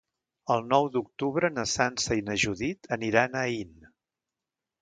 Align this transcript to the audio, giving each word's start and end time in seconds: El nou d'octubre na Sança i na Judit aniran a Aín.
El 0.53 0.63
nou 0.69 0.87
d'octubre 0.95 1.51
na 1.57 1.67
Sança 1.73 2.19
i 2.21 2.25
na 2.31 2.39
Judit 2.45 2.93
aniran 2.99 3.39
a 3.43 3.47
Aín. 3.51 3.89